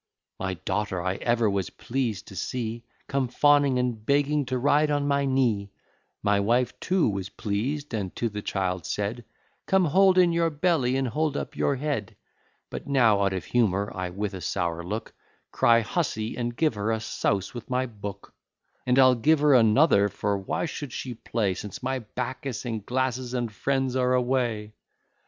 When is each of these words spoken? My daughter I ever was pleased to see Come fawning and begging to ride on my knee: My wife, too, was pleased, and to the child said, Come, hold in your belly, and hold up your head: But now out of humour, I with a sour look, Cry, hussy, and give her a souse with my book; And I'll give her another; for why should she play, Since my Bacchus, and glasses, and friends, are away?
My 0.39 0.55
daughter 0.55 0.99
I 0.99 1.17
ever 1.17 1.47
was 1.47 1.69
pleased 1.69 2.27
to 2.29 2.35
see 2.35 2.81
Come 3.07 3.27
fawning 3.27 3.77
and 3.77 4.03
begging 4.03 4.47
to 4.47 4.57
ride 4.57 4.89
on 4.89 5.07
my 5.07 5.25
knee: 5.25 5.69
My 6.23 6.39
wife, 6.39 6.73
too, 6.79 7.07
was 7.07 7.29
pleased, 7.29 7.93
and 7.93 8.15
to 8.15 8.27
the 8.27 8.41
child 8.41 8.87
said, 8.87 9.23
Come, 9.67 9.85
hold 9.85 10.17
in 10.17 10.31
your 10.31 10.49
belly, 10.49 10.97
and 10.97 11.07
hold 11.07 11.37
up 11.37 11.55
your 11.55 11.75
head: 11.75 12.15
But 12.71 12.87
now 12.87 13.21
out 13.21 13.33
of 13.33 13.45
humour, 13.45 13.91
I 13.93 14.09
with 14.09 14.33
a 14.33 14.41
sour 14.41 14.81
look, 14.83 15.13
Cry, 15.51 15.81
hussy, 15.81 16.35
and 16.35 16.55
give 16.57 16.73
her 16.73 16.91
a 16.91 16.99
souse 16.99 17.53
with 17.53 17.69
my 17.69 17.85
book; 17.85 18.33
And 18.87 18.97
I'll 18.97 19.13
give 19.13 19.37
her 19.41 19.53
another; 19.53 20.09
for 20.09 20.35
why 20.35 20.65
should 20.65 20.91
she 20.91 21.13
play, 21.13 21.53
Since 21.53 21.83
my 21.83 21.99
Bacchus, 21.99 22.65
and 22.65 22.83
glasses, 22.83 23.35
and 23.35 23.51
friends, 23.51 23.95
are 23.95 24.15
away? 24.15 24.73